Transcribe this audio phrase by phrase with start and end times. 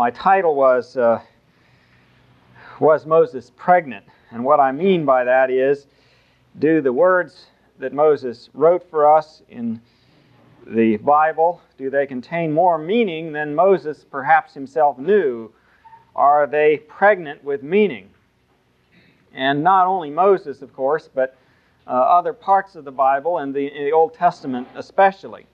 [0.00, 1.20] my title was uh,
[2.78, 4.06] Was Moses Pregnant?
[4.30, 5.88] And what I mean by that is
[6.58, 7.48] do the words
[7.80, 9.78] that Moses wrote for us in
[10.66, 15.52] the Bible, do they contain more meaning than Moses perhaps himself knew?
[16.16, 18.08] Are they pregnant with meaning?
[19.34, 21.36] And not only Moses, of course, but
[21.86, 25.44] uh, other parts of the Bible and the, the Old Testament especially.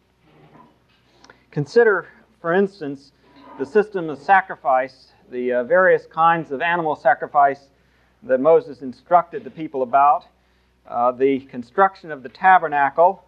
[1.50, 2.06] Consider,
[2.40, 3.10] for instance,
[3.58, 7.70] the system of sacrifice, the uh, various kinds of animal sacrifice
[8.22, 10.26] that Moses instructed the people about,
[10.86, 13.24] uh, the construction of the tabernacle,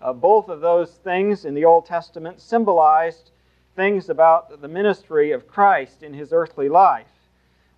[0.00, 3.32] uh, both of those things in the Old Testament symbolized
[3.74, 7.08] things about the ministry of Christ in his earthly life.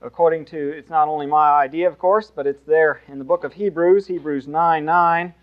[0.03, 3.45] According to, it's not only my idea, of course, but it's there in the book
[3.45, 4.07] of Hebrews.
[4.09, 5.35] Hebrews 9 9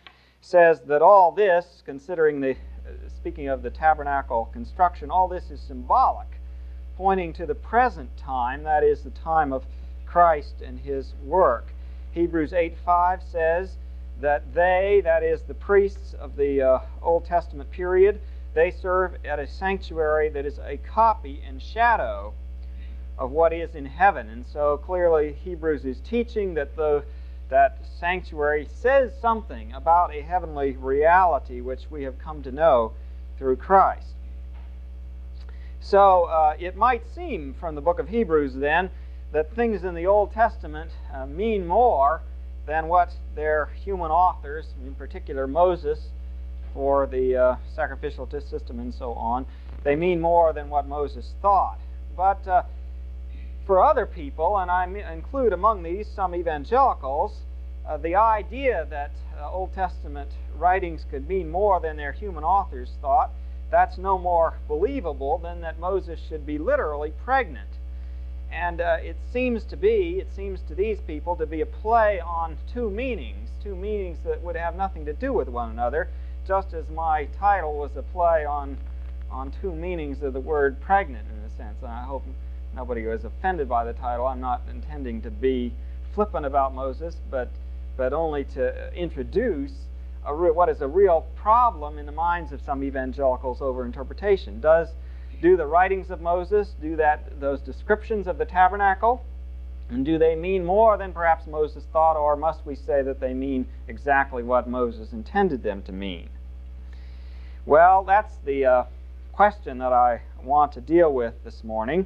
[0.41, 5.59] says that all this, considering the, uh, speaking of the tabernacle construction, all this is
[5.59, 6.27] symbolic
[7.01, 9.66] pointing to the present time, that is, the time of
[10.06, 11.66] Christ and his work.
[12.12, 13.78] Hebrews 8 5 says
[14.19, 18.22] that they, that is, the priests of the uh, Old Testament period,
[18.53, 22.35] they serve at a sanctuary that is a copy and shadow
[23.18, 24.29] of what is in heaven.
[24.29, 27.03] And so clearly, Hebrews is teaching that the
[27.50, 32.91] that sanctuary says something about a heavenly reality which we have come to know
[33.39, 34.13] through Christ.
[35.84, 38.92] So uh, it might seem from the book of Hebrews then
[39.31, 42.22] that things in the Old Testament uh, mean more
[42.68, 46.00] than what their human authors, in particular Moses,
[46.74, 49.46] for the uh, sacrificial system and so on,
[49.84, 51.80] they mean more than what Moses thought.
[52.16, 52.63] But uh,
[53.66, 57.40] for other people, and I include among these some evangelicals,
[57.88, 62.92] uh, the idea that uh, Old Testament writings could mean more than their human authors
[63.02, 63.31] thought
[63.71, 67.69] that's no more believable than that Moses should be literally pregnant.
[68.51, 72.19] And uh, it seems to be, it seems to these people to be a play
[72.19, 76.09] on two meanings, two meanings that would have nothing to do with one another,
[76.45, 78.77] just as my title was a play on,
[79.31, 81.77] on two meanings of the word pregnant, in a sense.
[81.81, 82.25] And I hope
[82.75, 84.27] nobody was offended by the title.
[84.27, 85.71] I'm not intending to be
[86.13, 87.49] flippant about Moses, but,
[87.95, 89.71] but only to introduce
[90.23, 94.59] what is a real problem in the minds of some evangelicals over interpretation.
[94.59, 94.89] Does
[95.41, 99.23] do the writings of Moses do that those descriptions of the tabernacle?
[99.89, 103.33] And do they mean more than perhaps Moses thought, or must we say that they
[103.33, 106.29] mean exactly what Moses intended them to mean?
[107.65, 108.83] Well, that's the uh,
[109.33, 112.05] question that I want to deal with this morning.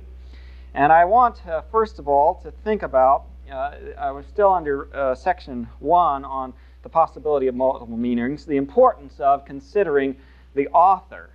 [0.74, 4.94] And I want, uh, first of all, to think about, uh, I was still under
[4.96, 6.54] uh, section 1 on
[6.86, 10.16] the possibility of multiple meanings, the importance of considering
[10.54, 11.32] the author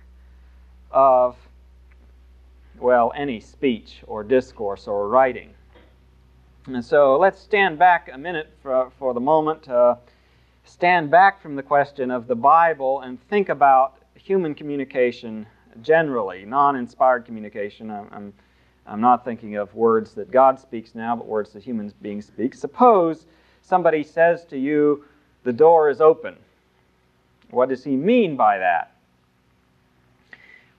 [0.91, 1.35] of,
[2.79, 5.53] well, any speech or discourse or writing.
[6.67, 9.95] And so let's stand back a minute for, for the moment, uh,
[10.63, 15.45] stand back from the question of the Bible and think about human communication
[15.81, 17.91] generally, non inspired communication.
[17.91, 18.33] I'm, I'm,
[18.87, 22.53] I'm not thinking of words that God speaks now, but words that human beings speak.
[22.53, 23.25] Suppose
[23.61, 25.03] somebody says to you,
[25.43, 26.35] the door is open.
[27.49, 28.95] What does he mean by that?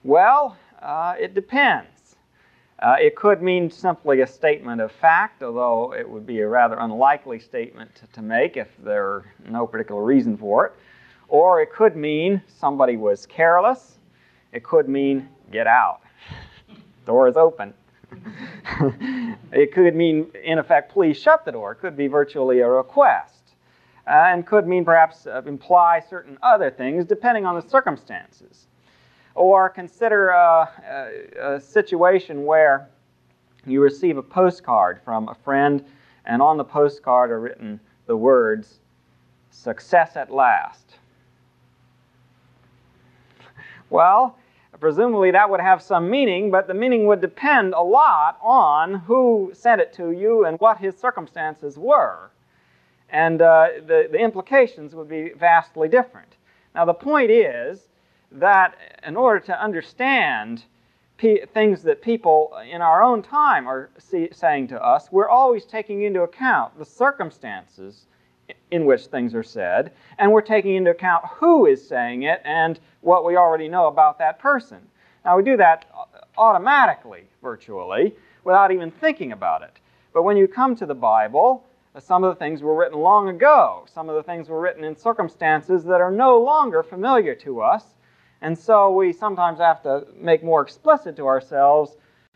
[0.03, 1.87] Well, uh, it depends.
[2.79, 6.75] Uh, it could mean simply a statement of fact, although it would be a rather
[6.79, 10.73] unlikely statement to, to make if there were no particular reason for it.
[11.29, 13.95] Or it could mean somebody was careless.
[14.51, 16.01] It could mean get out.
[17.05, 17.73] door is open.
[19.51, 21.71] it could mean, in effect, please shut the door.
[21.71, 23.42] It could be virtually a request.
[24.05, 28.67] Uh, and could mean perhaps uh, imply certain other things depending on the circumstances.
[29.35, 30.69] Or consider a,
[31.39, 32.89] a, a situation where
[33.65, 35.83] you receive a postcard from a friend,
[36.25, 38.79] and on the postcard are written the words,
[39.51, 40.95] Success at last.
[43.89, 44.37] Well,
[44.79, 49.51] presumably that would have some meaning, but the meaning would depend a lot on who
[49.53, 52.31] sent it to you and what his circumstances were.
[53.13, 56.35] And uh, the, the implications would be vastly different.
[56.73, 57.87] Now, the point is
[58.31, 58.75] that
[59.05, 60.63] in order to understand
[61.53, 66.01] things that people in our own time are see, saying to us, we're always taking
[66.01, 68.07] into account the circumstances
[68.71, 72.79] in which things are said, and we're taking into account who is saying it and
[73.01, 74.79] what we already know about that person.
[75.23, 75.85] Now, we do that
[76.37, 79.77] automatically, virtually, without even thinking about it.
[80.13, 81.63] But when you come to the Bible,
[81.99, 83.85] some of the things were written long ago.
[83.93, 87.83] Some of the things were written in circumstances that are no longer familiar to us.
[88.41, 91.95] And so we sometimes have to make more explicit to ourselves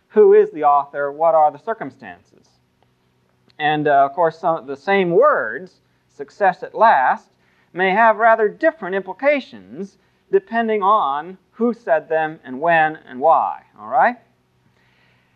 [0.09, 2.47] who is the author, what are the circumstances.
[3.59, 5.81] And uh, of course, some, of the same words
[6.17, 7.29] success at last,
[7.71, 9.97] may have rather different implications
[10.31, 13.63] depending on who said them and when and why.
[13.79, 14.17] All right?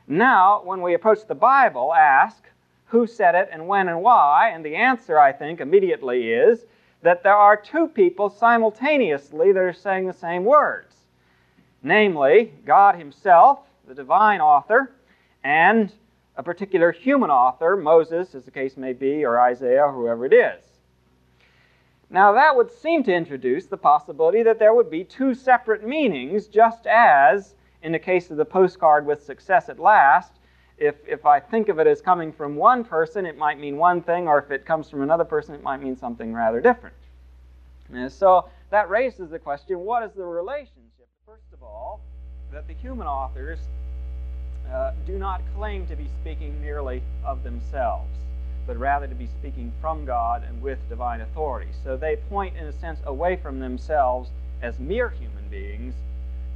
[0.08, 2.44] Now, when we approach the Bible, ask
[2.92, 6.66] who said it and when and why, and the answer, I think, immediately is
[7.02, 10.92] that there are two people simultaneously that are saying the same words
[11.84, 14.92] namely, God Himself, the divine author,
[15.44, 15.92] and
[16.38, 20.34] a particular human author, Moses, as the case may be, or Isaiah, or whoever it
[20.34, 20.64] is.
[22.10, 26.48] Now, that would seem to introduce the possibility that there would be two separate meanings,
[26.48, 30.34] just as in the case of the postcard with success at last.
[30.82, 34.02] If, if I think of it as coming from one person, it might mean one
[34.02, 36.96] thing, or if it comes from another person, it might mean something rather different.
[37.94, 41.08] And so that raises the question what is the relationship?
[41.26, 42.02] First of all,
[42.52, 43.60] that the human authors
[44.74, 48.18] uh, do not claim to be speaking merely of themselves
[48.68, 51.72] but rather to be speaking from God and with divine authority.
[51.84, 54.30] So they point, in a sense, away from themselves
[54.62, 55.96] as mere human beings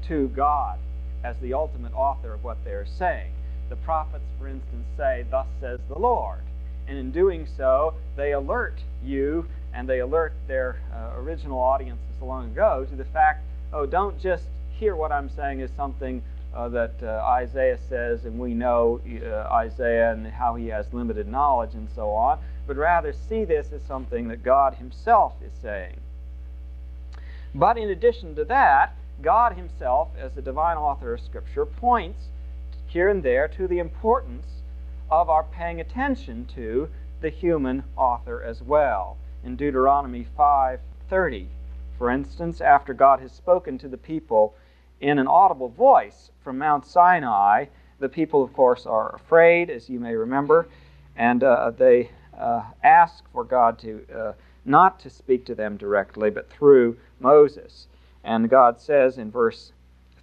[0.07, 0.79] to God
[1.23, 3.31] as the ultimate author of what they're saying.
[3.69, 6.41] The prophets, for instance, say, Thus says the Lord.
[6.87, 12.51] And in doing so, they alert you and they alert their uh, original audiences long
[12.51, 14.45] ago to the fact, oh, don't just
[14.79, 16.21] hear what I'm saying as something
[16.55, 21.27] uh, that uh, Isaiah says, and we know uh, Isaiah and how he has limited
[21.27, 25.97] knowledge and so on, but rather see this as something that God Himself is saying.
[27.53, 32.25] But in addition to that, God Himself, as the divine author of Scripture, points
[32.95, 34.63] here and there to the importance
[35.11, 36.87] of our paying attention to
[37.19, 39.17] the human author as well.
[39.43, 41.49] In Deuteronomy 5:30,
[41.97, 44.55] for instance, after God has spoken to the people
[45.01, 47.65] in an audible voice from Mount Sinai.
[47.99, 50.69] The people, of course, are afraid, as you may remember,
[51.17, 54.33] and uh, they uh, ask for God to uh,
[54.63, 57.87] not to speak to them directly, but through Moses.
[58.23, 59.73] And God says in verse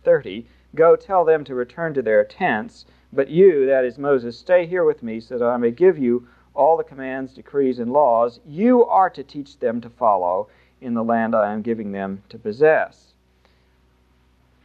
[0.05, 4.67] 30, Go tell them to return to their tents, but you, that is Moses, stay
[4.67, 8.41] here with me, so that I may give you all the commands, decrees, and laws
[8.47, 10.49] you are to teach them to follow
[10.81, 13.13] in the land I am giving them to possess.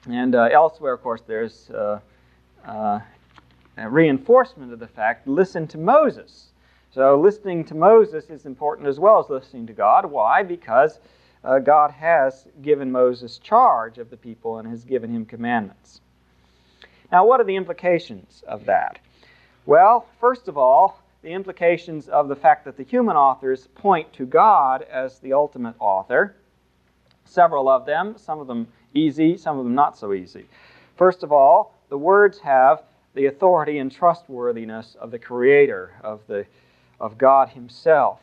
[0.09, 1.99] And uh, elsewhere, of course, there's uh,
[2.65, 2.99] uh,
[3.77, 6.47] reinforcement of the fact listen to Moses.
[6.91, 10.05] So, listening to Moses is important as well as listening to God.
[10.05, 10.41] Why?
[10.41, 10.99] Because
[11.47, 16.01] uh, God has given Moses charge of the people and has given him commandments.
[17.09, 18.99] Now, what are the implications of that?
[19.65, 24.25] Well, first of all, the implications of the fact that the human authors point to
[24.25, 26.35] God as the ultimate author.
[27.23, 30.45] Several of them, some of them easy, some of them not so easy.
[30.97, 36.45] First of all, the words have the authority and trustworthiness of the Creator, of, the,
[36.99, 38.19] of God Himself,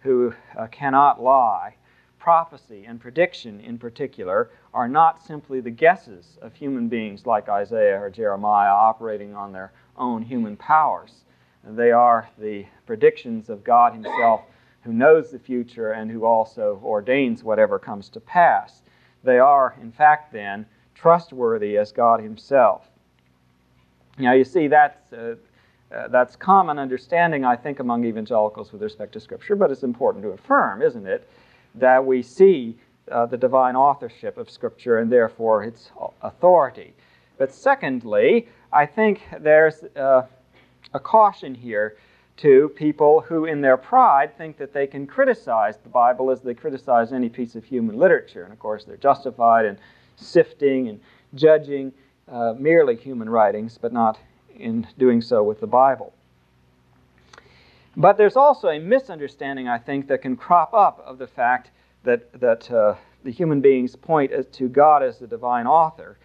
[0.00, 1.76] who uh, cannot lie.
[2.24, 8.00] Prophecy and prediction, in particular, are not simply the guesses of human beings like Isaiah
[8.00, 11.24] or Jeremiah operating on their own human powers.
[11.64, 14.40] They are the predictions of God Himself,
[14.84, 18.80] who knows the future and who also ordains whatever comes to pass.
[19.22, 20.64] They are, in fact, then,
[20.94, 22.88] trustworthy as God Himself.
[24.16, 25.34] Now, you see, that's, uh,
[25.94, 30.24] uh, that's common understanding, I think, among evangelicals with respect to Scripture, but it's important
[30.24, 31.28] to affirm, isn't it,
[31.74, 32.76] that we see
[33.10, 35.90] uh, the divine authorship of Scripture and therefore its
[36.22, 36.94] authority.
[37.36, 40.22] But secondly, I think there's uh,
[40.92, 41.96] a caution here
[42.36, 46.54] to people who, in their pride, think that they can criticize the Bible as they
[46.54, 48.44] criticize any piece of human literature.
[48.44, 49.78] And of course, they're justified in
[50.16, 51.00] sifting and
[51.34, 51.92] judging
[52.28, 54.18] uh, merely human writings, but not
[54.56, 56.12] in doing so with the Bible.
[57.96, 61.70] But there's also a misunderstanding, I think, that can crop up of the fact
[62.02, 66.18] that, that uh, the human beings point to God as the divine author.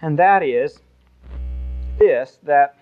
[0.00, 0.80] And that is
[1.98, 2.76] this that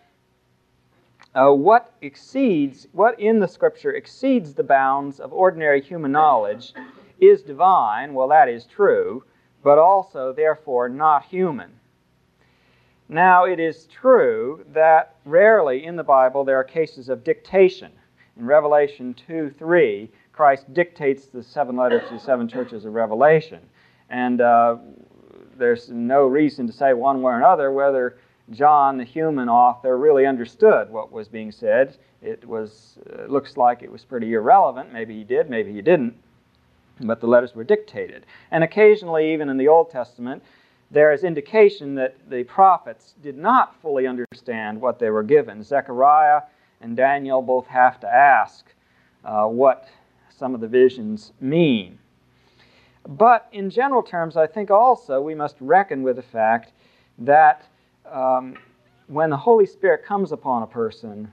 [1.34, 6.72] uh, what exceeds, what in the scripture exceeds the bounds of ordinary human knowledge
[7.20, 8.14] is divine.
[8.14, 9.24] Well, that is true,
[9.62, 11.72] but also, therefore, not human.
[13.14, 17.92] Now, it is true that rarely in the Bible there are cases of dictation.
[18.36, 23.60] In Revelation 2 3, Christ dictates the seven letters to the seven churches of Revelation.
[24.10, 24.78] And uh,
[25.56, 28.18] there's no reason to say one way or another whether
[28.50, 31.96] John, the human author, really understood what was being said.
[32.20, 34.92] It was uh, looks like it was pretty irrelevant.
[34.92, 36.16] Maybe he did, maybe he didn't.
[36.98, 38.26] But the letters were dictated.
[38.50, 40.42] And occasionally, even in the Old Testament,
[40.94, 45.62] there is indication that the prophets did not fully understand what they were given.
[45.62, 46.42] Zechariah
[46.80, 48.64] and Daniel both have to ask
[49.24, 49.88] uh, what
[50.30, 51.98] some of the visions mean.
[53.08, 56.72] But in general terms, I think also we must reckon with the fact
[57.18, 57.66] that
[58.10, 58.56] um,
[59.08, 61.30] when the Holy Spirit comes upon a person,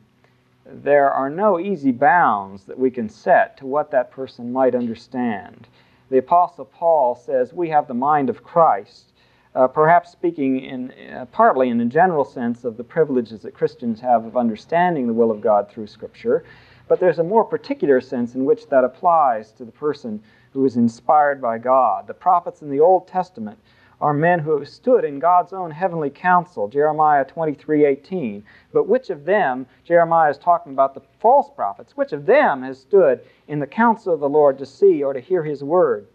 [0.65, 5.67] there are no easy bounds that we can set to what that person might understand.
[6.09, 9.10] The Apostle Paul says, We have the mind of Christ,
[9.55, 13.99] uh, perhaps speaking in, uh, partly in a general sense of the privileges that Christians
[13.99, 16.45] have of understanding the will of God through Scripture,
[16.87, 20.21] but there's a more particular sense in which that applies to the person
[20.53, 22.07] who is inspired by God.
[22.07, 23.57] The prophets in the Old Testament
[24.01, 28.43] are men who have stood in God's own heavenly council, Jeremiah 23:18.
[28.73, 32.79] But which of them, Jeremiah is talking about the false prophets, which of them has
[32.79, 36.07] stood in the council of the Lord to see or to hear his word?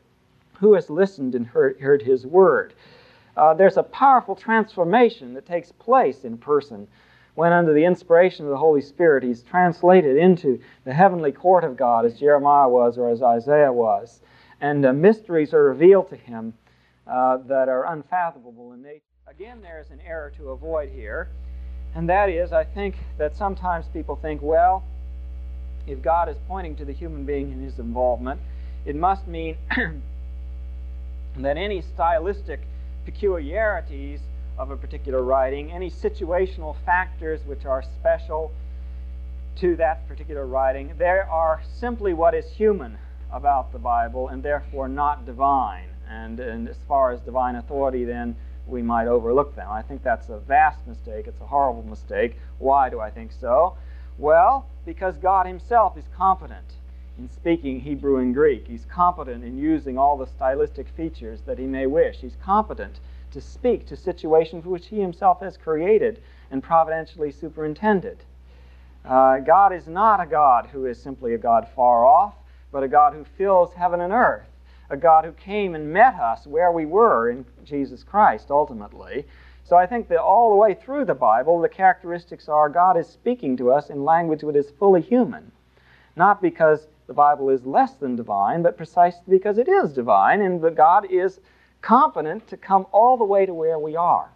[0.58, 2.74] Who has listened and heard, heard his word?
[3.36, 6.88] Uh, there's a powerful transformation that takes place in person
[7.36, 11.76] when, under the inspiration of the Holy Spirit, he's translated into the heavenly court of
[11.76, 14.20] God, as Jeremiah was or as Isaiah was.
[14.62, 16.54] And uh, mysteries are revealed to him
[17.06, 19.02] uh, that are unfathomable in nature.
[19.28, 21.28] Again, there is an error to avoid here,
[21.94, 24.82] and that is, I think that sometimes people think, well,
[25.86, 28.40] if God is pointing to the human being in his involvement,
[28.86, 29.58] it must mean
[31.36, 32.60] that any stylistic
[33.06, 34.20] peculiarities
[34.58, 38.52] of a particular writing, any situational factors which are special
[39.56, 42.98] to that particular writing, there are simply what is human
[43.32, 45.88] about the Bible and therefore not divine.
[46.08, 48.36] And, and as far as divine authority, then
[48.66, 49.70] we might overlook them.
[49.70, 51.26] I think that's a vast mistake.
[51.26, 52.36] It's a horrible mistake.
[52.58, 53.76] Why do I think so?
[54.18, 56.74] Well, because God Himself is competent
[57.18, 58.66] in speaking Hebrew and Greek.
[58.66, 62.18] He's competent in using all the stylistic features that He may wish.
[62.18, 63.00] He's competent
[63.32, 66.20] to speak to situations which He Himself has created
[66.50, 68.24] and providentially superintended.
[69.04, 72.34] Uh, God is not a God who is simply a God far off,
[72.72, 74.48] but a God who fills heaven and earth
[74.90, 79.26] a God who came and met us where we were in Jesus Christ ultimately.
[79.64, 83.08] So I think that all the way through the Bible, the characteristics are God is
[83.08, 85.50] speaking to us in language that is fully human.
[86.14, 90.60] Not because the Bible is less than divine, but precisely because it is divine and
[90.62, 91.40] that God is
[91.82, 94.28] competent to come all the way to where we are.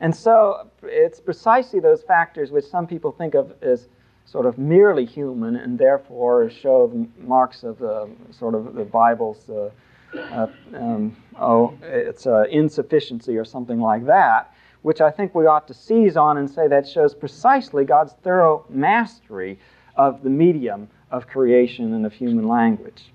[0.00, 3.88] And so it's precisely those factors which some people think of as
[4.24, 9.48] sort of merely human and therefore show the marks of the sort of the Bible's
[9.48, 9.70] uh,
[10.16, 14.52] uh, um, oh its uh, insufficiency or something like that,
[14.82, 18.64] which I think we ought to seize on and say that shows precisely God's thorough
[18.68, 19.58] mastery
[19.96, 23.12] of the medium of creation and of human language.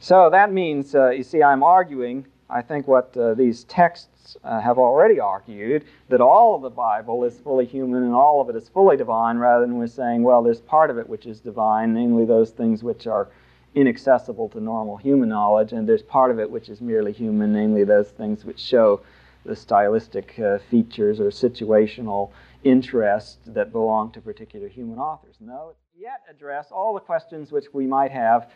[0.00, 2.26] So that means, uh, you see, I'm arguing.
[2.50, 7.24] I think what uh, these texts uh, have already argued that all of the Bible
[7.24, 10.42] is fully human and all of it is fully divine, rather than we're saying, well,
[10.42, 13.28] there's part of it which is divine, namely those things which are
[13.74, 17.84] inaccessible to normal human knowledge, and there's part of it which is merely human, namely
[17.84, 19.00] those things which show
[19.44, 22.30] the stylistic uh, features or situational
[22.64, 25.36] interest that belong to particular human authors.
[25.40, 28.50] No, yet address all the questions which we might have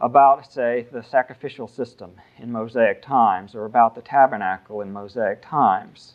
[0.00, 6.12] about, say, the sacrificial system in Mosaic times or about the tabernacle in Mosaic times.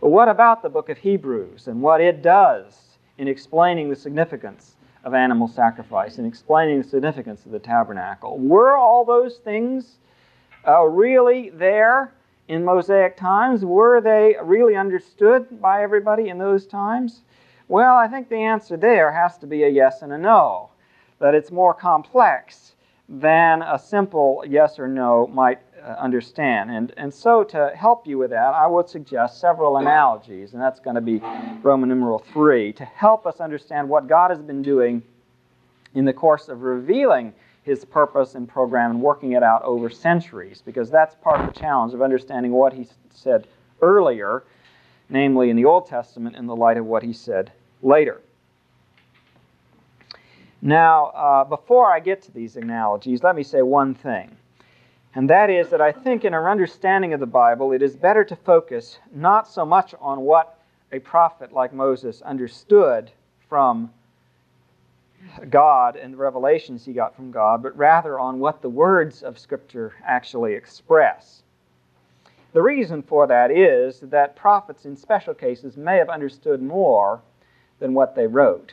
[0.00, 4.76] But what about the book of Hebrews and what it does in explaining the significance
[5.04, 8.38] of animal sacrifice and explaining the significance of the tabernacle?
[8.38, 9.98] Were all those things
[10.66, 12.14] uh, really there
[12.48, 13.62] in Mosaic times?
[13.62, 17.20] Were they really understood by everybody in those times?
[17.72, 20.68] Well, I think the answer there has to be a yes and a no,
[21.20, 22.74] that it's more complex
[23.08, 26.70] than a simple yes or no might uh, understand.
[26.70, 30.80] And, and so, to help you with that, I would suggest several analogies, and that's
[30.80, 31.22] going to be
[31.62, 35.02] Roman numeral 3, to help us understand what God has been doing
[35.94, 40.62] in the course of revealing his purpose and program and working it out over centuries,
[40.62, 43.46] because that's part of the challenge of understanding what he said
[43.80, 44.44] earlier,
[45.08, 47.50] namely in the Old Testament, in the light of what he said
[47.82, 48.20] later.
[50.60, 54.36] Now, uh, before I get to these analogies, let me say one thing.
[55.14, 58.24] And that is that I think in our understanding of the Bible, it is better
[58.24, 60.58] to focus not so much on what
[60.92, 63.10] a prophet like Moses understood
[63.48, 63.90] from
[65.50, 69.38] God and the revelations he got from God, but rather on what the words of
[69.38, 71.42] Scripture actually express.
[72.52, 77.20] The reason for that is that prophets, in special cases, may have understood more
[77.82, 78.72] than what they wrote.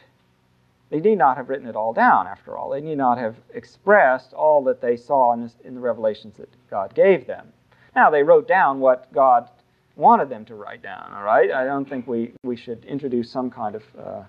[0.90, 2.70] They need not have written it all down, after all.
[2.70, 6.94] They need not have expressed all that they saw in, in the revelations that God
[6.96, 7.52] gave them.
[7.96, 9.50] Now, they wrote down what God
[9.96, 11.52] wanted them to write down, all right?
[11.52, 14.24] I don't think we, we should introduce some kind of uh,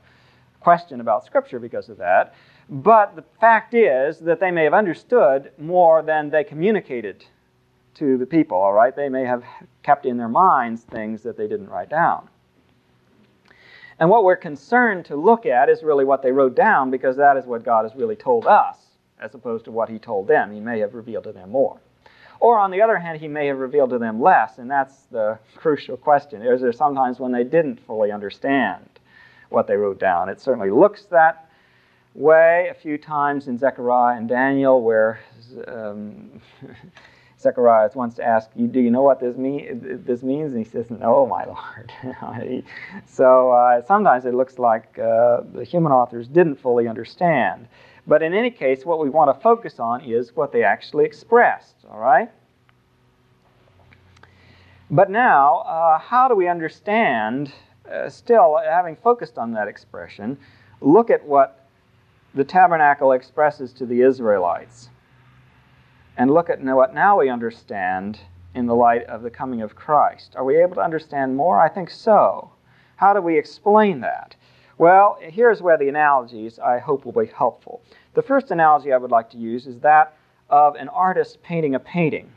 [0.61, 2.35] question about Scripture because of that.
[2.69, 7.25] But the fact is that they may have understood more than they communicated
[7.95, 8.95] to the people, all right?
[8.97, 9.45] They may have
[9.83, 12.29] kept in their minds things that they didn't write down.
[14.01, 17.37] And what we're concerned to look at is really what they wrote down because that
[17.37, 18.77] is what God has really told us
[19.21, 20.53] as opposed to what He told them.
[20.53, 21.79] He may have revealed to them more.
[22.41, 25.39] Or on the other hand, He may have revealed to them less, and that's the
[25.57, 26.43] crucial question.
[26.43, 28.89] Is there sometimes when they didn't fully understand?
[29.51, 30.29] what they wrote down.
[30.29, 31.51] It certainly looks that
[32.15, 35.21] way a few times in Zechariah and Daniel, where
[35.69, 36.41] um,
[37.41, 40.71] Zechariah wants to ask you, "Do you know what this, mean, this means?" And he
[40.71, 41.93] says, "No, my lord."
[43.07, 47.67] so uh, sometimes it looks like uh, the human authors didn't fully understand.
[48.07, 51.77] But in any case, what we want to focus on is what they actually expressed.
[51.91, 52.31] All right.
[54.91, 57.53] But now, uh, how do we understand
[57.91, 60.39] uh, still, having focused on that expression,
[60.81, 61.67] look at what
[62.35, 64.89] the tabernacle expresses to the Israelites.
[66.17, 68.21] And look at what now we understand
[68.55, 70.35] in the light of the coming of Christ.
[70.37, 71.59] Are we able to understand more?
[71.59, 72.51] I think so.
[72.97, 74.35] How do we explain that?
[74.77, 77.83] Well, here's where the analogies I hope will be helpful.
[78.15, 80.17] The first analogy I would like to use is that
[80.49, 82.31] of an artist painting a painting.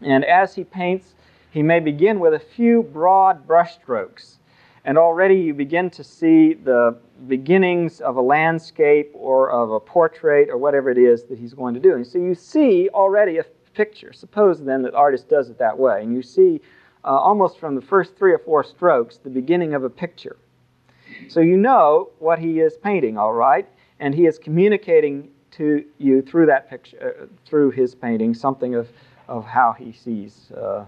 [0.00, 1.14] And as he paints,
[1.50, 4.36] he may begin with a few broad brushstrokes,
[4.84, 6.96] and already you begin to see the
[7.28, 11.74] beginnings of a landscape or of a portrait or whatever it is that he's going
[11.74, 11.94] to do.
[11.94, 14.12] And so you see already a picture.
[14.12, 16.60] Suppose then that artist does it that way, and you see
[17.04, 20.36] uh, almost from the first three or four strokes the beginning of a picture.
[21.28, 26.22] So you know what he is painting, all right, and he is communicating to you
[26.22, 28.88] through that picture, uh, through his painting, something of,
[29.28, 30.84] of how he sees uh,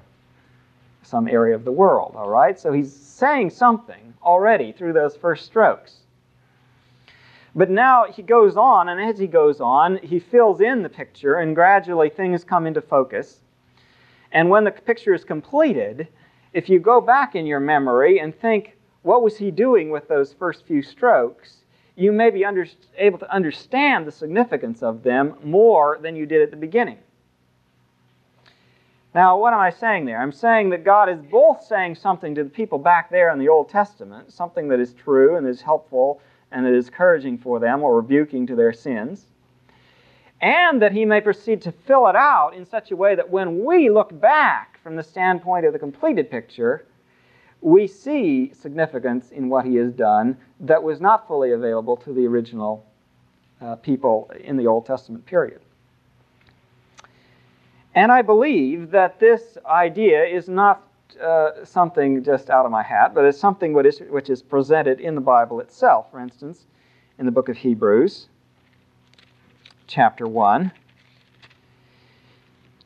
[1.03, 2.59] some area of the world, all right?
[2.59, 5.99] So he's saying something already through those first strokes.
[7.55, 11.37] But now he goes on, and as he goes on, he fills in the picture,
[11.37, 13.41] and gradually things come into focus.
[14.33, 16.09] And when the picture is completed,
[16.55, 20.33] if you go back in your memory and think, what was he doing with those
[20.33, 21.59] first few strokes?
[21.97, 26.41] You may be under, able to understand the significance of them more than you did
[26.41, 26.99] at the beginning.
[29.15, 30.21] Now, what am I saying there?
[30.21, 33.49] I'm saying that God is both saying something to the people back there in the
[33.49, 36.21] Old Testament, something that is true and is helpful
[36.51, 39.27] and that is encouraging for them or rebuking to their sins,
[40.41, 43.65] and that He may proceed to fill it out in such a way that when
[43.65, 46.87] we look back from the standpoint of the completed picture,
[47.61, 52.27] we see significance in what He has done that was not fully available to the
[52.27, 52.87] original
[53.61, 55.61] uh, people in the Old Testament period.
[57.95, 60.83] And I believe that this idea is not
[61.23, 64.99] uh, something just out of my hat, but it's something which is, which is presented
[64.99, 66.11] in the Bible itself.
[66.11, 66.67] For instance,
[67.19, 68.29] in the book of Hebrews,
[69.87, 70.73] chapter 1.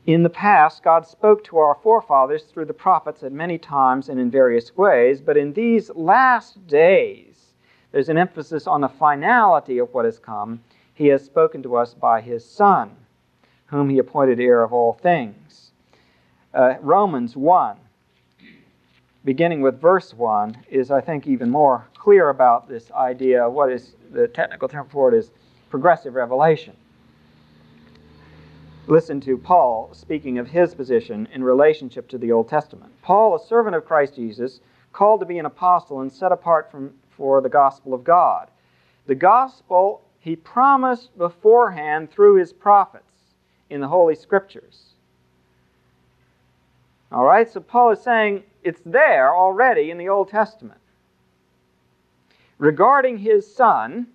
[0.05, 4.19] In the past, God spoke to our forefathers through the prophets at many times and
[4.19, 7.53] in various ways, but in these last days,
[7.91, 10.61] there's an emphasis on the finality of what has come.
[10.93, 12.95] He has spoken to us by His Son
[13.67, 15.71] whom he appointed heir of all things.
[16.53, 17.77] Uh, Romans 1,
[19.23, 23.49] beginning with verse 1, is, I think, even more clear about this idea.
[23.49, 25.31] What is the technical term for it is
[25.69, 26.75] progressive revelation.
[28.87, 32.93] Listen to Paul speaking of his position in relationship to the Old Testament.
[33.01, 34.61] Paul, a servant of Christ Jesus,
[34.93, 38.49] called to be an apostle and set apart from, for the gospel of God.
[39.05, 43.06] The gospel he promised beforehand through his prophets
[43.69, 44.93] in the Holy Scriptures.
[47.11, 50.79] All right, so Paul is saying it's there already in the Old Testament.
[52.57, 54.07] Regarding his son,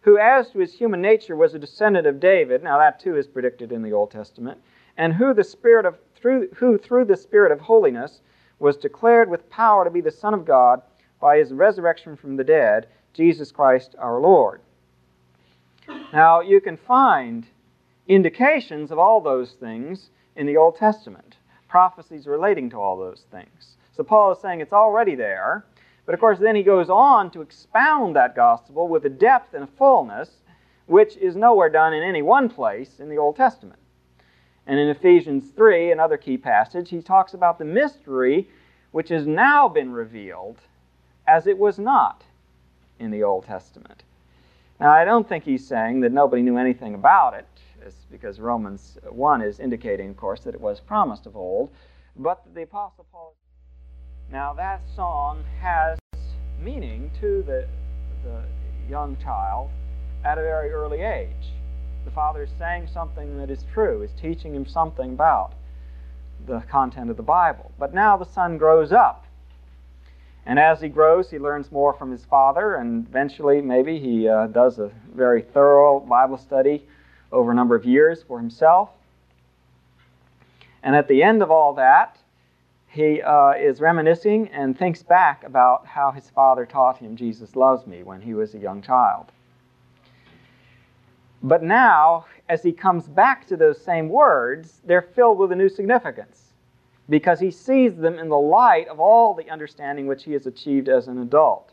[0.00, 3.26] who, as to his human nature, was a descendant of David, now that too is
[3.26, 4.58] predicted in the Old Testament,
[4.96, 8.20] and who the Spirit of through who through the Spirit of holiness
[8.58, 10.80] was declared with power to be the Son of God
[11.20, 14.60] by his resurrection from the dead, Jesus Christ our Lord.
[16.12, 17.46] Now you can find
[18.06, 21.36] indications of all those things in the Old Testament,
[21.68, 23.76] prophecies relating to all those things.
[23.96, 25.64] So Paul is saying it's already there.
[26.06, 29.64] But of course, then he goes on to expound that gospel with a depth and
[29.64, 30.30] a fullness
[30.86, 33.78] which is nowhere done in any one place in the Old Testament.
[34.66, 38.48] And in Ephesians 3, another key passage, he talks about the mystery
[38.90, 40.60] which has now been revealed
[41.26, 42.22] as it was not
[42.98, 44.02] in the Old Testament.
[44.78, 47.46] Now, I don't think he's saying that nobody knew anything about it,
[48.10, 51.70] because Romans 1 is indicating, of course, that it was promised of old,
[52.16, 53.34] but the Apostle Paul.
[54.30, 55.98] Now, that song has
[56.60, 57.66] meaning to the,
[58.24, 58.42] the
[58.88, 59.70] young child
[60.24, 61.52] at a very early age.
[62.04, 65.54] The father is saying something that is true, is teaching him something about
[66.46, 67.72] the content of the Bible.
[67.78, 69.26] But now the son grows up.
[70.46, 74.48] And as he grows, he learns more from his father, and eventually, maybe, he uh,
[74.48, 76.86] does a very thorough Bible study
[77.34, 78.90] over a number of years for himself.
[80.82, 82.18] And at the end of all that,
[82.88, 87.86] he uh, is reminiscing and thinks back about how his father taught him Jesus loves
[87.86, 89.32] me when he was a young child.
[91.42, 95.68] But now, as he comes back to those same words, they're filled with a new
[95.68, 96.52] significance
[97.10, 100.88] because he sees them in the light of all the understanding which he has achieved
[100.88, 101.72] as an adult.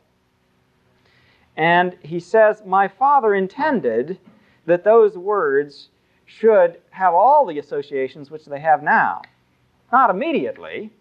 [1.56, 4.18] And he says, My father intended
[4.66, 5.90] that those words
[6.26, 9.22] should have all the associations which they have now.
[9.92, 10.92] Not immediately,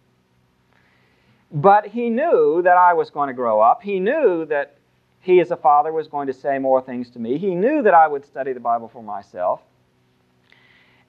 [1.53, 3.83] but he knew that I was going to grow up.
[3.83, 4.77] He knew that
[5.21, 7.39] he, as a father, was going to say more things to me.
[7.39, 9.61] He knew that I would study the Bible for myself.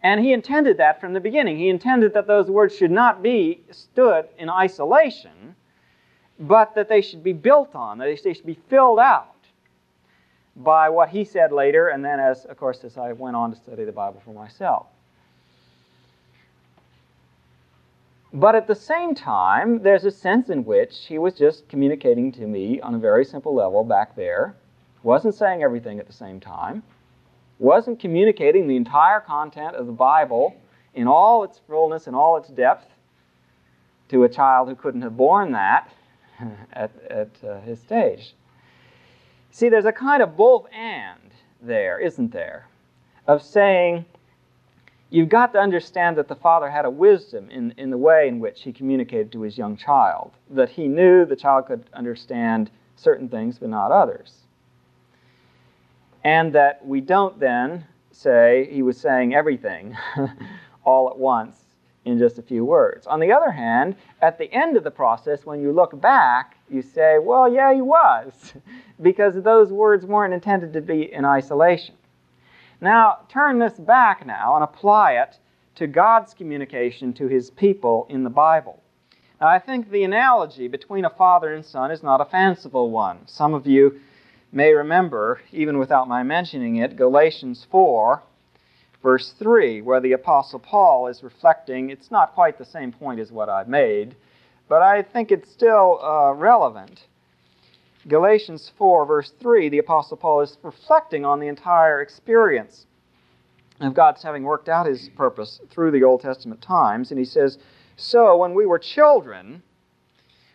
[0.04, 1.58] And he intended that from the beginning.
[1.58, 5.56] He intended that those words should not be stood in isolation,
[6.40, 9.36] but that they should be built on, that they should be filled out
[10.56, 13.58] by what he said later, and then, as of course, as I went on to
[13.58, 14.88] study the Bible for myself.
[18.34, 22.48] But at the same time, there's a sense in which he was just communicating to
[22.48, 24.56] me on a very simple level back there,
[25.04, 26.84] wasn't saying everything at the same time,
[27.60, 30.56] wasn't communicating the entire content of the Bible
[30.94, 32.88] in all its fullness and all its depth
[34.10, 35.92] to a child who couldn't have borne that
[36.74, 38.34] at, at uh, his stage.
[39.52, 42.68] See, there's a kind of both and there, isn't there?
[43.28, 44.06] Of saying,
[45.10, 48.40] you've got to understand that the father had a wisdom in, in the way in
[48.40, 53.28] which he communicated to his young child, that he knew the child could understand certain
[53.28, 54.38] things but not others.
[56.24, 59.98] And that we don't then say he was saying everything
[60.86, 61.58] all at once
[62.06, 63.06] in just a few words.
[63.06, 66.82] On the other hand, at the end of the process, when you look back, you
[66.82, 68.54] say, well, yeah, he was,
[69.02, 71.96] because those words weren't intended to be in isolation.
[72.80, 75.38] Now, turn this back now and apply it
[75.76, 78.82] to God's communication to his people in the Bible.
[79.40, 83.28] Now, I think the analogy between a father and son is not a fanciful one.
[83.28, 84.00] Some of you
[84.52, 88.22] may remember, even without my mentioning it, Galatians 4,
[89.02, 91.90] verse 3, where the Apostle Paul is reflecting.
[91.90, 94.16] It's not quite the same point as what I've made,
[94.72, 97.02] but I think it's still uh, relevant.
[98.08, 102.86] Galatians 4, verse 3, the Apostle Paul is reflecting on the entire experience
[103.82, 107.12] of God's having worked out his purpose through the Old Testament times.
[107.12, 107.58] And he says,
[107.98, 109.62] So when we were children,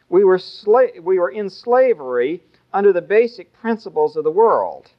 [0.09, 4.93] we were, sla- we were in slavery under the basic principles of the world.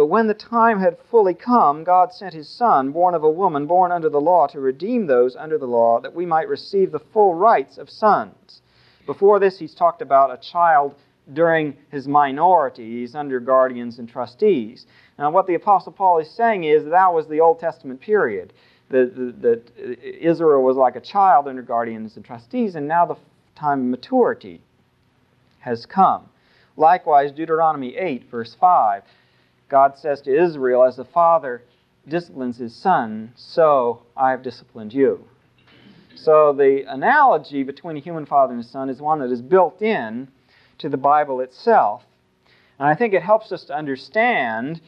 [0.00, 3.66] But when the time had fully come, God sent his Son, born of a woman,
[3.66, 6.98] born under the law, to redeem those under the law, that we might receive the
[6.98, 8.62] full rights of sons.
[9.04, 10.94] Before this, he's talked about a child
[11.34, 13.00] during his minority.
[13.00, 14.86] He's under guardians and trustees.
[15.18, 18.54] Now, what the Apostle Paul is saying is that, was the Old Testament period.
[18.88, 19.62] That,
[20.02, 23.16] Israel was like a child under guardians and trustees, and now the
[23.54, 24.62] time of maturity
[25.58, 26.30] has come.
[26.78, 29.02] Likewise, Deuteronomy 8, verse 5,
[29.70, 31.62] God says to Israel, as the father
[32.06, 35.24] disciplines his son, so I have disciplined you.
[36.16, 39.80] So the analogy between a human father and a son is one that is built
[39.80, 40.28] in
[40.78, 42.02] to the Bible itself.
[42.78, 44.80] And I think it helps us to understand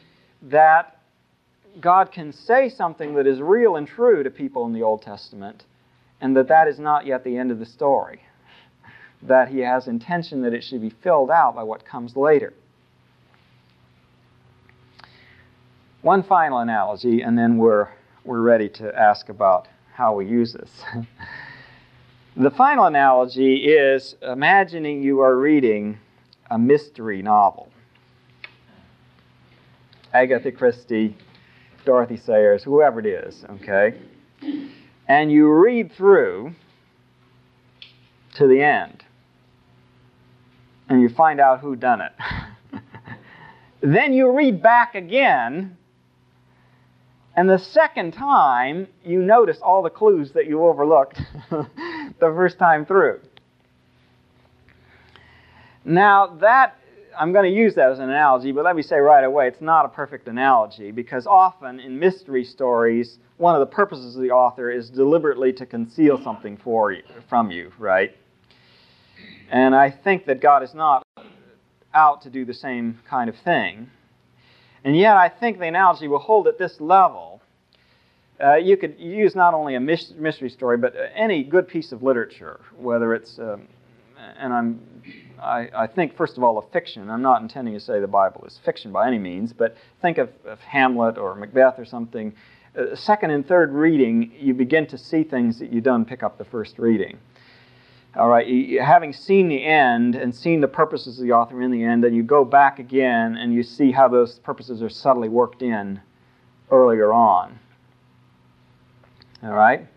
[0.43, 0.99] that
[1.79, 5.63] God can say something that is real and true to people in the Old Testament,
[6.21, 8.21] and that that is not yet the end of the story.
[9.23, 12.53] That He has intention that it should be filled out by what comes later.
[16.03, 17.87] One final analogy, and then we're,
[18.25, 20.83] we're ready to ask about how we use this.
[22.35, 25.97] the final analogy is imagining you are reading
[26.51, 27.71] a mystery novel.
[30.13, 31.15] Agatha Christie,
[31.85, 33.97] Dorothy Sayers, whoever it is, okay?
[35.07, 36.53] And you read through
[38.33, 39.05] to the end,
[40.89, 42.11] and you find out who done it.
[43.79, 45.77] then you read back again,
[47.35, 51.19] and the second time you notice all the clues that you overlooked
[51.49, 51.67] the
[52.19, 53.19] first time through.
[55.85, 56.77] Now that
[57.17, 59.61] I'm going to use that as an analogy, but let me say right away, it's
[59.61, 64.31] not a perfect analogy because often in mystery stories, one of the purposes of the
[64.31, 68.15] author is deliberately to conceal something for you, from you, right?
[69.51, 71.03] And I think that God is not
[71.93, 73.89] out to do the same kind of thing.
[74.83, 77.41] And yet, I think the analogy will hold at this level.
[78.43, 82.59] Uh, you could use not only a mystery story, but any good piece of literature,
[82.77, 83.67] whether it's, um,
[84.37, 84.81] and I'm
[85.43, 87.09] I, I, think, first of all, a fiction.
[87.09, 90.29] I'm not intending to say the Bible is fiction by any means, but think of,
[90.45, 92.33] of Hamlet or Macbeth or something.
[92.77, 96.37] Uh, second and third reading, you begin to see things that you don't pick up
[96.37, 97.17] the first reading.
[98.15, 101.83] All right, having seen the end and seen the purposes of the author in the
[101.83, 105.63] end, then you go back again and you see how those purposes are subtly worked
[105.63, 105.99] in
[106.69, 107.57] earlier on.
[109.41, 109.87] All right?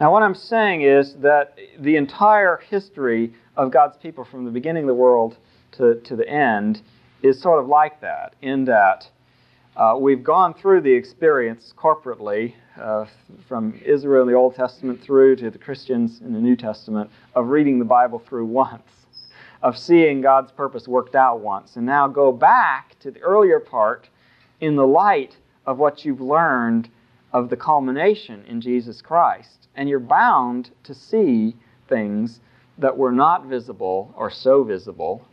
[0.00, 4.84] Now, what I'm saying is that the entire history of God's people from the beginning
[4.84, 5.36] of the world
[5.72, 6.80] to, to the end
[7.22, 9.10] is sort of like that, in that
[9.76, 13.04] uh, we've gone through the experience corporately uh,
[13.46, 17.48] from Israel in the Old Testament through to the Christians in the New Testament of
[17.48, 18.90] reading the Bible through once,
[19.62, 24.08] of seeing God's purpose worked out once, and now go back to the earlier part
[24.60, 25.36] in the light
[25.66, 26.88] of what you've learned
[27.34, 29.68] of the culmination in Jesus Christ.
[29.74, 31.54] And you're bound to see
[31.86, 32.40] things
[32.78, 35.26] that were not visible or so visible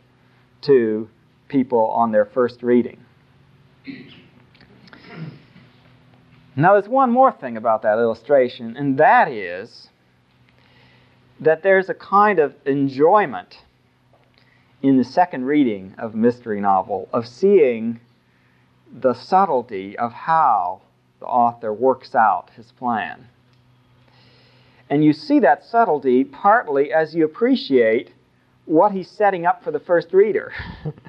[0.62, 1.08] to
[1.48, 3.00] people on their first reading.
[6.56, 9.88] Now, there's one more thing about that illustration, and that is
[11.40, 13.58] that there's a kind of enjoyment
[14.82, 17.98] in the second reading of mystery novel of seeing
[18.92, 20.80] the subtlety of how
[21.20, 23.26] the author works out his plan.
[24.88, 28.12] And you see that subtlety partly as you appreciate
[28.66, 30.52] what he's setting up for the first reader.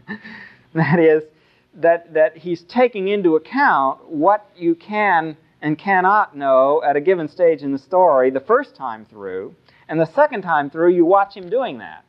[0.73, 1.23] that is,
[1.75, 7.27] that, that he's taking into account what you can and cannot know at a given
[7.27, 9.55] stage in the story the first time through,
[9.87, 12.03] and the second time through, you watch him doing that.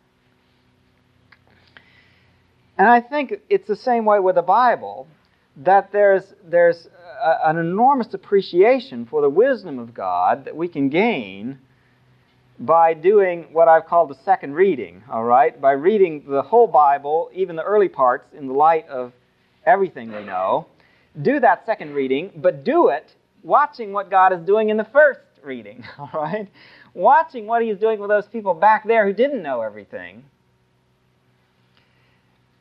[2.78, 5.06] And I think it's the same way with the Bible,
[5.58, 6.88] that there's, there's
[7.22, 11.58] a, an enormous appreciation for the wisdom of God that we can gain
[12.58, 15.58] by doing what I've called the second reading, all right?
[15.58, 19.12] By reading the whole Bible, even the early parts, in the light of
[19.66, 20.66] everything we know.
[21.20, 25.20] Do that second reading, but do it watching what God is doing in the first
[25.42, 26.48] reading, all right?
[26.94, 30.24] Watching what He's doing with those people back there who didn't know everything.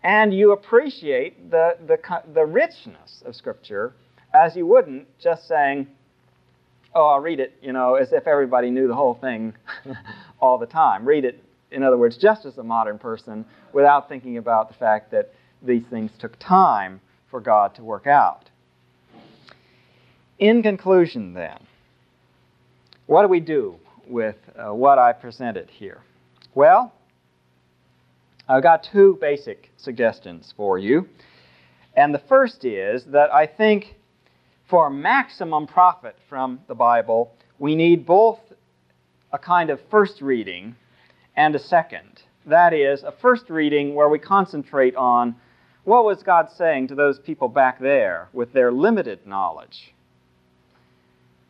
[0.04, 1.98] And you appreciate the, the,
[2.34, 3.94] the richness of Scripture
[4.36, 5.88] as you wouldn't just saying,
[6.94, 9.54] oh, I'll read it, you know, as if everybody knew the whole thing
[10.40, 11.06] all the time.
[11.06, 15.10] Read it, in other words, just as a modern person without thinking about the fact
[15.12, 15.34] that
[15.66, 18.50] these things took time for God to work out.
[20.38, 21.60] In conclusion, then,
[23.06, 23.76] what do we do
[24.08, 26.02] with uh, what I presented here?
[26.54, 26.94] Well,
[28.48, 31.08] I've got two basic suggestions for you.
[31.96, 33.96] And the first is that I think
[34.70, 38.40] for maximum profit from the Bible, we need both
[39.32, 40.76] a kind of first reading
[41.36, 42.22] and a second.
[42.46, 45.36] That is, a first reading where we concentrate on
[45.86, 49.94] what was God saying to those people back there with their limited knowledge,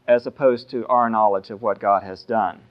[0.07, 2.61] as opposed to our knowledge of what God has done,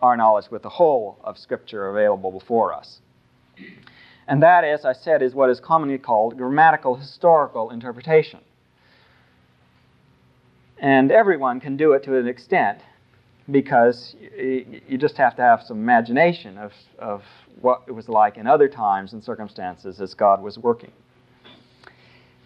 [0.00, 3.00] our knowledge with the whole of Scripture available before us.
[4.28, 8.40] And that, as I said, is what is commonly called grammatical historical interpretation.
[10.78, 12.80] And everyone can do it to an extent
[13.50, 17.22] because you just have to have some imagination of, of
[17.60, 20.92] what it was like in other times and circumstances as God was working.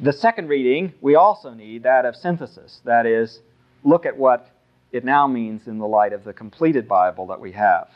[0.01, 2.81] The second reading, we also need that of synthesis.
[2.85, 3.41] That is,
[3.85, 4.51] look at what
[4.93, 7.89] it now means in the light of the completed Bible that we have.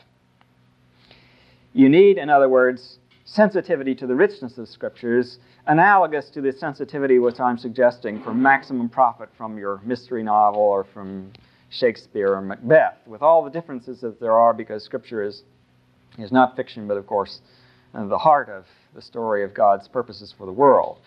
[1.73, 7.19] You need, in other words, sensitivity to the richness of Scriptures, analogous to the sensitivity
[7.19, 11.31] which I'm suggesting for maximum profit from your mystery novel or from
[11.73, 15.43] Shakespeare or Macbeth, with all the differences that there are because Scripture is,
[16.17, 17.41] is not fiction, but of course
[17.93, 20.99] uh, the heart of the story of God's purposes for the world.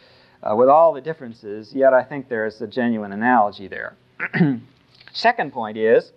[0.43, 3.97] Uh, with all the differences, yet I think there is a genuine analogy there.
[5.13, 6.13] Second point is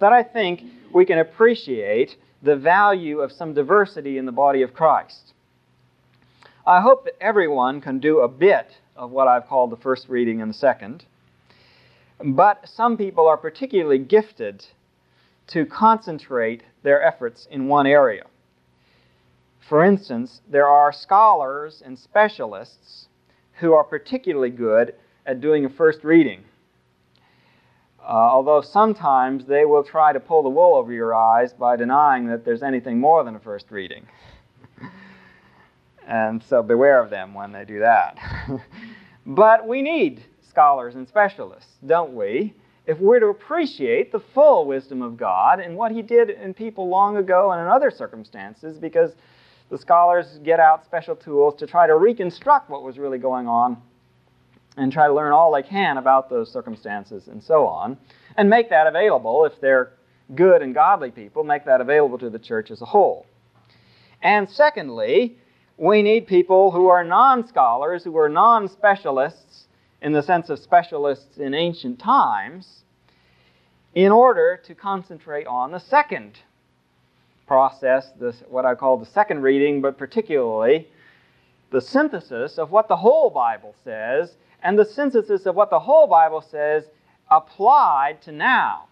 [0.00, 4.72] that I think we can appreciate the value of some diversity in the body of
[4.72, 5.34] Christ.
[6.66, 8.66] I hope that everyone can do a bit
[8.96, 11.04] of what I've called the first reading and the second,
[12.24, 14.64] but some people are particularly gifted
[15.48, 18.24] to concentrate their efforts in one area.
[19.68, 23.08] For instance, there are scholars and specialists
[23.60, 24.94] who are particularly good
[25.26, 26.44] at doing a first reading.
[28.00, 32.26] Uh, although sometimes they will try to pull the wool over your eyes by denying
[32.26, 34.06] that there's anything more than a first reading.
[36.06, 38.18] and so beware of them when they do that.
[39.26, 42.52] but we need scholars and specialists, don't we?
[42.86, 46.88] If we're to appreciate the full wisdom of God and what He did in people
[46.88, 49.12] long ago and in other circumstances, because
[49.70, 53.80] the scholars get out special tools to try to reconstruct what was really going on
[54.76, 57.96] and try to learn all they can about those circumstances and so on,
[58.36, 59.94] and make that available if they're
[60.34, 63.24] good and godly people, make that available to the church as a whole.
[64.20, 65.38] And secondly,
[65.78, 69.51] we need people who are non scholars, who are non specialists
[70.02, 72.82] in the sense of specialists in ancient times,
[73.94, 76.40] in order to concentrate on the second
[77.46, 80.88] process, this, what I call the second reading, but particularly
[81.70, 86.06] the synthesis of what the whole Bible says and the synthesis of what the whole
[86.06, 86.84] Bible says
[87.30, 88.86] applied to now.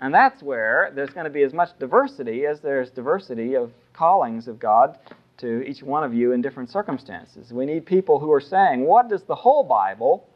[0.00, 4.48] And that's where there's going to be as much diversity as there's diversity of callings
[4.48, 4.98] of God
[5.38, 7.52] to each one of you in different circumstances.
[7.52, 10.28] We need people who are saying, what does the whole Bible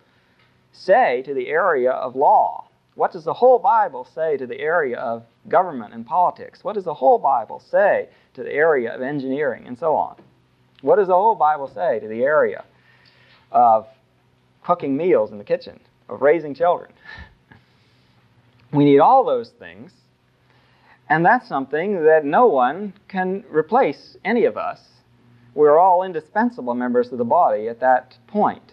[0.72, 2.68] say to the area of law?
[2.94, 6.62] What does the whole Bible say to the area of government and politics?
[6.62, 10.16] What does the whole Bible say to the area of engineering and so on?
[10.82, 12.64] What does the whole Bible say to the area
[13.52, 13.86] of
[14.64, 16.92] cooking meals in the kitchen, of raising children.
[18.72, 19.92] We need all those things,
[21.12, 24.80] and that's something that no one can replace any of us.
[25.54, 28.72] We're all indispensable members of the body at that point,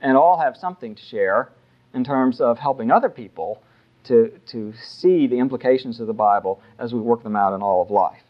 [0.00, 1.50] and all have something to share
[1.92, 3.60] in terms of helping other people
[4.04, 7.82] to, to see the implications of the Bible as we work them out in all
[7.82, 8.22] of life.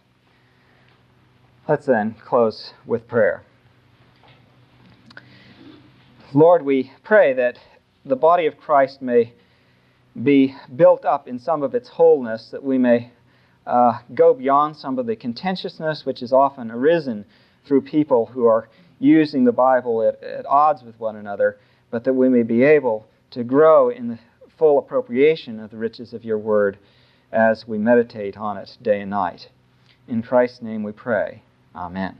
[1.68, 3.42] Let's then close with prayer.
[6.32, 7.58] Lord, we pray that
[8.06, 9.34] the body of Christ may
[10.22, 13.10] be built up in some of its wholeness, that we may
[13.66, 17.24] uh, go beyond some of the contentiousness which has often arisen
[17.66, 18.68] through people who are
[18.98, 21.58] using the Bible at, at odds with one another,
[21.90, 24.18] but that we may be able to grow in the
[24.58, 26.78] full appropriation of the riches of your word
[27.32, 29.48] as we meditate on it day and night.
[30.08, 31.42] In Christ's name we pray.
[31.74, 32.18] Amen.